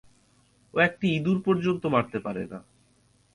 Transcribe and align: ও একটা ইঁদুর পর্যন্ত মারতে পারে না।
ও 0.73 0.79
একটা 0.79 1.05
ইঁদুর 1.07 1.37
পর্যন্ত 1.45 1.83
মারতে 1.85 2.17
পারে 2.19 2.43
না। 2.45 2.59